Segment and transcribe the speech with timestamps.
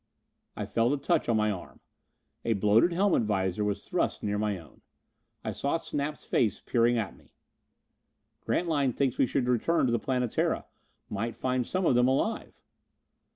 [0.55, 1.79] I felt a touch on my arm.
[2.43, 4.81] A bloated helmet visor was thrust near my own.
[5.43, 7.35] I saw Snap's face peering at me.
[8.43, 10.65] "Grantline thinks we should return to the Planetara.
[11.07, 12.59] Might find some of them alive."